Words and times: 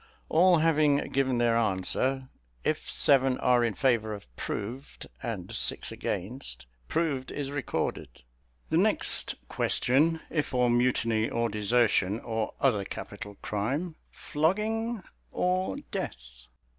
All 0.29 0.57
having 0.57 1.11
given 1.11 1.37
their 1.37 1.55
answer, 1.55 2.27
if 2.63 2.89
seven 2.89 3.37
are 3.37 3.63
in 3.63 3.75
favour 3.75 4.15
of 4.15 4.35
proved, 4.35 5.05
and 5.21 5.53
six 5.53 5.91
against, 5.91 6.65
proved 6.87 7.29
is 7.31 7.51
recorded. 7.51 8.23
The 8.71 8.77
next 8.77 9.35
question 9.47 10.21
if 10.31 10.47
for 10.47 10.71
mutiny 10.71 11.29
or 11.29 11.49
desertion, 11.49 12.19
or 12.19 12.55
other 12.59 12.83
capital 12.83 13.37
crime 13.43 13.93
"Flogging 14.09 15.03
or 15.29 15.77
death?" 15.91 16.45